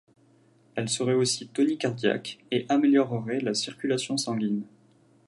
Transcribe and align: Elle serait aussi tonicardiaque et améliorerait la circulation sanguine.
Elle 0.73 0.89
serait 0.89 1.13
aussi 1.13 1.47
tonicardiaque 1.49 2.39
et 2.49 2.65
améliorerait 2.69 3.39
la 3.39 3.53
circulation 3.53 4.17
sanguine. 4.17 4.63